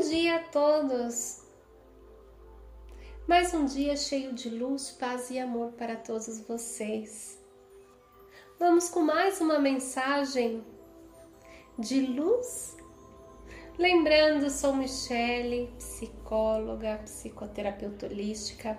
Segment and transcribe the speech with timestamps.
[0.00, 1.42] dia a todos!
[3.28, 7.38] Mais um dia cheio de luz, paz e amor para todos vocês.
[8.58, 10.64] Vamos com mais uma mensagem
[11.78, 12.78] de luz.
[13.78, 18.78] Lembrando, sou Michele, psicóloga, psicoterapeuta holística,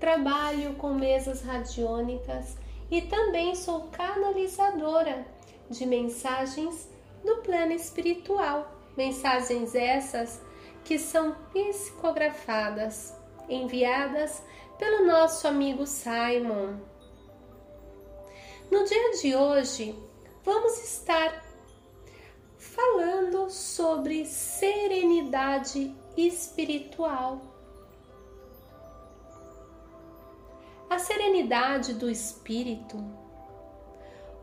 [0.00, 2.56] trabalho com mesas radiônicas
[2.90, 5.24] e também sou canalizadora
[5.70, 6.90] de mensagens
[7.24, 8.72] do plano espiritual.
[8.96, 10.40] Mensagens essas
[10.86, 13.12] que são psicografadas,
[13.48, 14.40] enviadas
[14.78, 16.76] pelo nosso amigo Simon.
[18.70, 19.98] No dia de hoje,
[20.44, 21.44] vamos estar
[22.56, 27.40] falando sobre serenidade espiritual.
[30.88, 32.96] A serenidade do espírito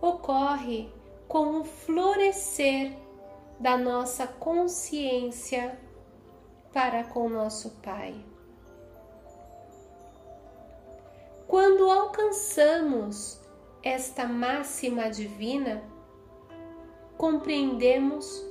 [0.02, 0.92] ocorre
[1.26, 2.98] com o florescer
[3.62, 5.80] da nossa consciência
[6.74, 8.16] para com nosso Pai.
[11.48, 13.40] Quando alcançamos
[13.84, 15.84] esta máxima divina,
[17.16, 18.44] compreendemos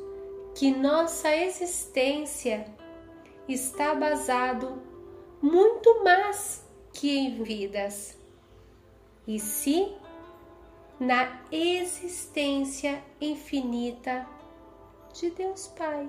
[0.54, 2.66] que nossa existência
[3.48, 4.80] está basado
[5.40, 8.16] muito mais que em vidas,
[9.26, 9.96] e sim
[11.00, 14.24] na existência infinita
[15.12, 16.06] de Deus Pai.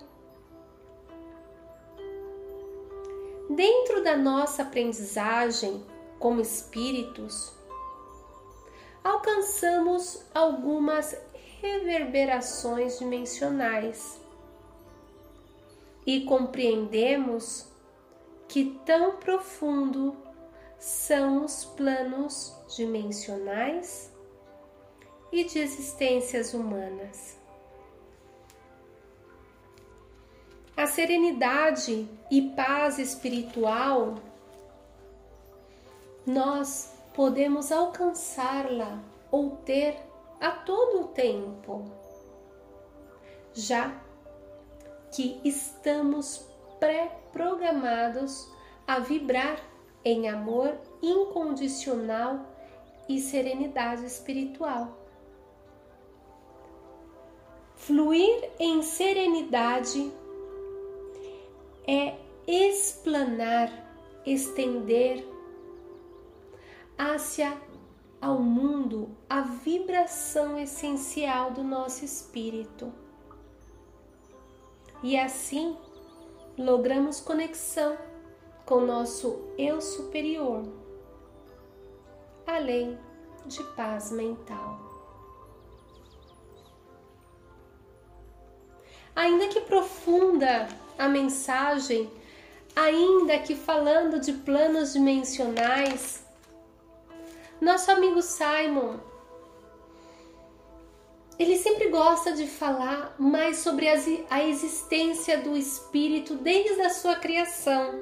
[3.50, 5.84] Dentro da nossa aprendizagem
[6.18, 7.54] como espíritos,
[9.04, 11.16] alcançamos algumas
[11.62, 14.20] reverberações dimensionais
[16.06, 17.68] e compreendemos
[18.48, 20.16] que tão profundo
[20.78, 24.12] são os planos dimensionais
[25.32, 27.43] e de existências humanas.
[30.76, 34.16] A serenidade e paz espiritual,
[36.26, 39.96] nós podemos alcançá-la ou ter
[40.42, 41.86] a todo o tempo,
[43.54, 43.96] já
[45.12, 46.48] que estamos
[46.80, 48.52] pré-programados
[48.88, 49.60] a vibrar
[50.04, 52.40] em amor incondicional
[53.08, 54.98] e serenidade espiritual.
[57.76, 60.12] Fluir em serenidade
[61.88, 62.18] é
[62.48, 63.70] explanar,
[64.26, 65.26] estender
[66.98, 67.58] hacia
[68.22, 72.92] ao mundo a vibração essencial do nosso espírito.
[75.02, 75.78] E assim
[76.58, 77.98] logramos conexão
[78.66, 80.64] com nosso eu superior,
[82.48, 82.98] além
[83.46, 84.80] de paz mental.
[89.16, 90.68] Ainda que profunda
[90.98, 92.12] a mensagem,
[92.76, 96.26] ainda que falando de planos dimensionais,
[97.62, 98.98] nosso amigo Simon,
[101.40, 103.88] ele sempre gosta de falar mais sobre
[104.30, 108.00] a existência do espírito desde a sua criação.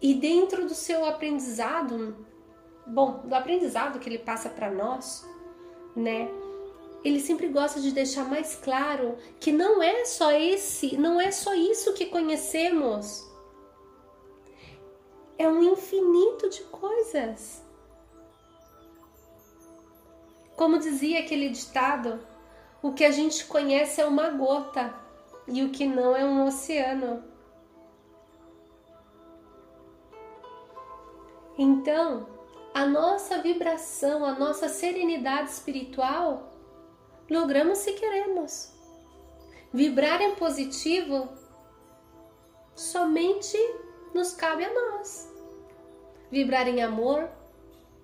[0.00, 2.16] E dentro do seu aprendizado,
[2.86, 5.26] bom, do aprendizado que ele passa para nós,
[5.94, 6.28] né?
[7.04, 11.54] Ele sempre gosta de deixar mais claro que não é só esse, não é só
[11.54, 13.26] isso que conhecemos.
[15.38, 17.62] É um infinito de coisas.
[20.56, 22.18] Como dizia aquele ditado,
[22.82, 24.92] o que a gente conhece é uma gota
[25.46, 27.22] e o que não é um oceano.
[31.56, 32.28] Então,
[32.74, 36.57] a nossa vibração, a nossa serenidade espiritual
[37.30, 38.72] logramos se queremos.
[39.72, 41.28] Vibrar em positivo
[42.74, 43.58] somente
[44.14, 45.30] nos cabe a nós.
[46.30, 47.28] Vibrar em amor,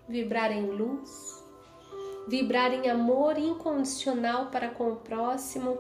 [0.09, 1.43] vibrar em luz,
[2.27, 5.79] vibrar em amor incondicional para com o próximo.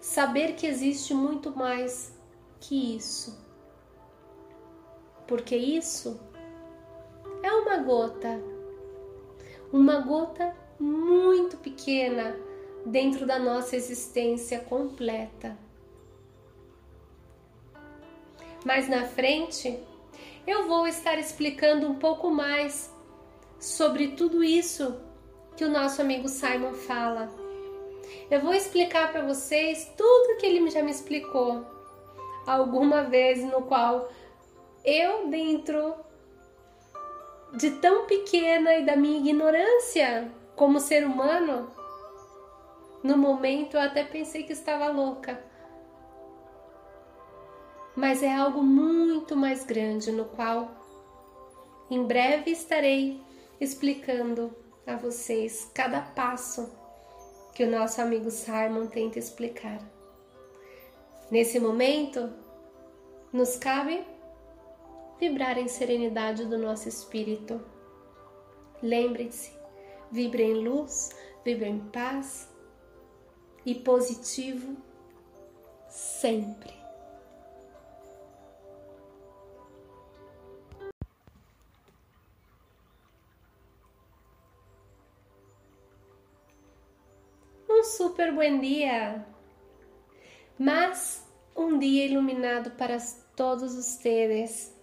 [0.00, 2.14] Saber que existe muito mais
[2.60, 3.40] que isso.
[5.26, 6.20] Porque isso
[7.42, 8.40] é uma gota,
[9.72, 12.36] uma gota muito pequena
[12.84, 15.56] dentro da nossa existência completa.
[18.64, 19.78] Mais na frente,
[20.44, 22.92] eu vou estar explicando um pouco mais
[23.60, 25.00] sobre tudo isso
[25.56, 27.30] que o nosso amigo Simon fala.
[28.28, 31.64] Eu vou explicar para vocês tudo que ele já me explicou
[32.44, 34.10] alguma vez no qual
[34.84, 35.94] eu dentro
[37.54, 41.72] de tão pequena e da minha ignorância como ser humano,
[43.02, 45.42] No momento eu até pensei que estava louca.
[47.96, 50.70] Mas é algo muito mais grande no qual
[51.90, 53.20] em breve estarei
[53.60, 54.54] explicando
[54.86, 56.72] a vocês cada passo
[57.52, 59.80] que o nosso amigo Simon tenta explicar.
[61.28, 62.32] Nesse momento,
[63.32, 64.06] nos cabe
[65.18, 67.60] vibrar em serenidade do nosso espírito.
[68.80, 69.60] Lembre-se,
[70.12, 71.10] vibre em luz,
[71.42, 72.48] vibre em paz
[73.64, 74.76] e positivo
[75.88, 76.74] sempre.
[87.68, 89.26] Um super bom dia,
[90.58, 91.26] mas
[91.56, 92.98] um dia iluminado para
[93.34, 94.76] todos vocês.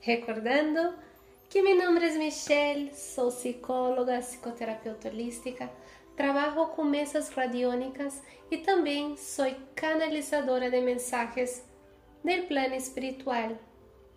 [0.00, 1.09] Recordando
[1.50, 5.68] que meu nome é Michelle, sou psicóloga, psicoterapeuta holística
[6.16, 11.64] Trabajo con mesas radiónicas y también soy canalizadora de mensajes
[12.22, 13.58] del plano espiritual.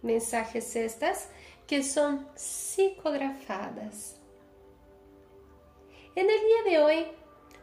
[0.01, 1.29] Mensajes estas
[1.65, 4.19] que son psicografadas.
[6.15, 7.07] En el día de hoy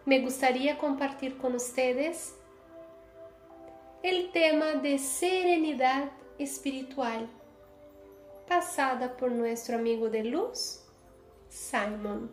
[0.05, 2.34] me gustaría compartir con ustedes
[4.02, 7.28] el tema de serenidad espiritual,
[8.50, 10.81] pasada por nuestro amigo de luz,
[11.49, 12.29] Simon.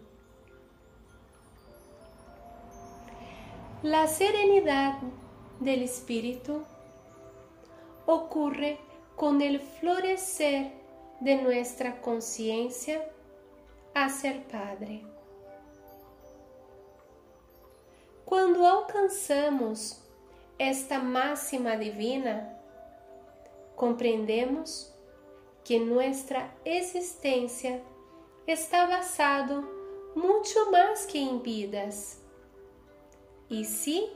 [3.84, 4.98] La serenidad
[5.60, 6.64] del espíritu
[8.08, 8.80] ocurre
[9.16, 10.72] con el florecer
[11.20, 13.08] de nuestra conciencia
[13.94, 15.04] hacia el Padre.
[18.26, 20.02] Quando alcançamos
[20.58, 22.58] esta máxima divina,
[23.76, 24.97] compreendemos
[25.68, 27.84] que nuestra existência
[28.48, 29.68] está basado
[30.16, 32.24] muito mais que em vidas
[33.50, 34.10] e sim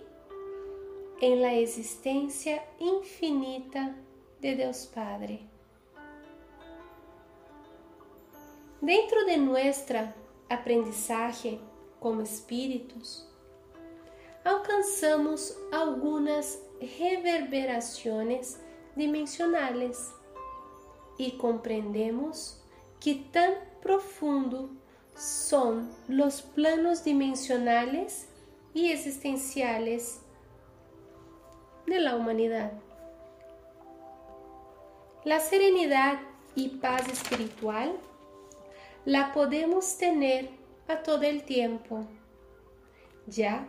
[1.20, 3.94] em la existência infinita
[4.40, 5.46] de Deus Padre.
[8.82, 10.16] Dentro de nuestra
[10.50, 11.60] aprendizagem
[12.00, 13.28] como espíritos,
[14.46, 18.58] alcançamos algumas reverberações
[18.96, 20.21] dimensionais
[21.22, 22.60] e compreendemos
[23.00, 24.76] que tão profundo
[25.14, 28.28] são os planos dimensionais
[28.74, 30.20] y existenciales
[31.86, 32.72] de la humanidad.
[35.24, 36.20] La serenidad
[36.56, 37.96] y paz espiritual
[39.06, 40.50] la podemos tener
[40.88, 42.08] a todo el tiempo,
[43.28, 43.68] ya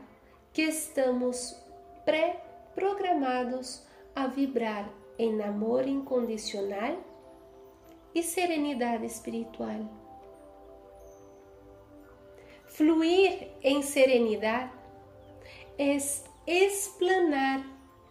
[0.54, 1.62] que estamos
[2.06, 7.12] preprogramados a vibrar en amor incondicional
[8.14, 9.88] y serenidad espiritual.
[12.67, 14.70] Fluir en serenidad
[15.79, 17.62] es explanar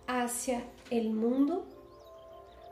[0.07, 1.65] hacia el mundo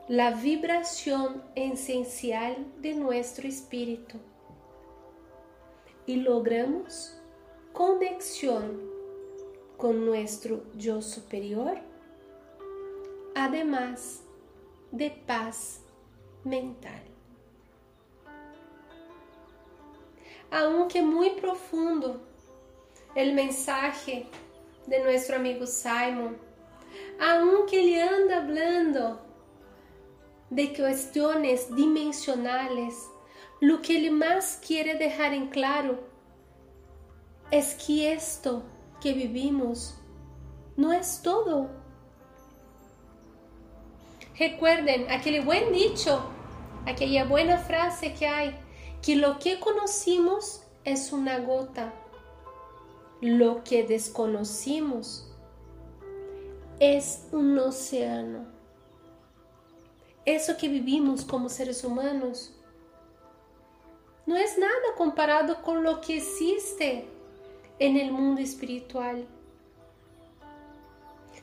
[0.08, 4.18] la vibración esencial de nuestro espíritu
[6.06, 7.16] y logramos
[7.72, 8.80] conexión
[9.76, 11.78] con nuestro yo superior,
[13.36, 14.24] además
[14.90, 15.80] de paz
[16.44, 17.09] mental.
[20.50, 22.20] Aunque muy profundo,
[23.14, 24.26] el mensaje
[24.86, 26.36] de nuestro amigo Simon,
[27.20, 29.20] aunque ele anda hablando
[30.50, 33.08] de cuestiones dimensionales,
[33.60, 36.00] lo que ele más quiere dejar en claro
[37.50, 38.62] es que esto
[39.00, 39.96] que vivimos
[40.76, 41.70] no es todo.
[44.38, 46.22] Recuerden aquele buen dicho,
[46.86, 48.56] aquella buena frase que hay,
[49.02, 51.92] que lo que conocimos es una gota
[53.20, 55.26] lo que desconocimos
[56.78, 58.46] es un océano.
[60.24, 62.54] Eso que vivimos como seres humanos
[64.24, 67.08] no es nada comparado con lo que existe
[67.78, 69.26] en el mundo espiritual.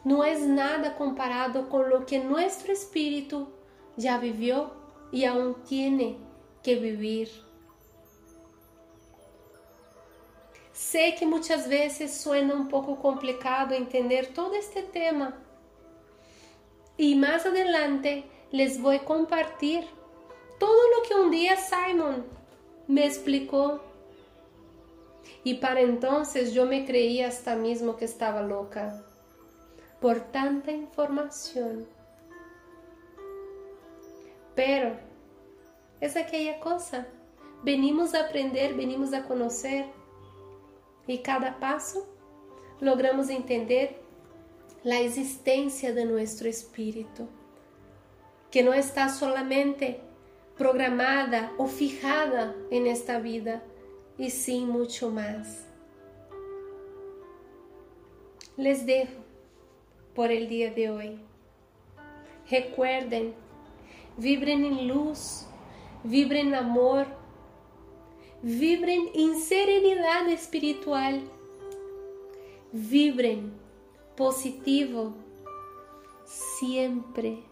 [0.04, 3.50] No es nada comparado con lo que nuestro espíritu
[3.98, 4.72] ya vivió
[5.12, 6.18] y aún tiene
[6.64, 7.47] que vivir.
[10.78, 15.36] Sei que muitas vezes suena um pouco complicado entender todo este tema.
[16.96, 19.88] E mais adelante les vou compartilhar
[20.60, 22.26] todo o que um dia Simon
[22.88, 23.80] me explicou.
[25.44, 29.04] E para entonces eu me creía hasta mesmo que estava louca
[30.00, 31.88] por tanta informação.
[34.54, 34.96] Pero
[36.00, 37.08] es aquella cosa.
[37.64, 39.97] Venimos a aprender, venimos a conhecer
[41.08, 42.08] e cada passo
[42.82, 44.04] logramos entender
[44.86, 47.28] a existência de nosso espírito,
[48.50, 50.00] que não está solamente
[50.56, 53.64] programada ou fijada em esta vida,
[54.18, 55.68] e sim muito mais.
[58.58, 59.20] Les dejo
[60.16, 61.20] por el dia de hoje.
[62.46, 63.36] Recuerden,
[64.18, 65.48] vibren em luz,
[66.04, 67.06] vibren em amor,
[68.42, 71.14] vibren em serenidade espiritual,
[72.72, 73.52] vibren
[74.16, 75.14] positivo
[76.26, 77.44] sempre